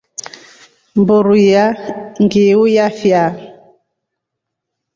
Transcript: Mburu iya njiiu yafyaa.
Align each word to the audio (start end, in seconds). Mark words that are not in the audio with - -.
Mburu 0.97 1.33
iya 1.43 1.65
njiiu 2.23 2.63
yafyaa. 2.75 3.31